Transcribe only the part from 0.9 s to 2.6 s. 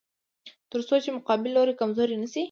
چې مقابل لوری کمزوری نشي.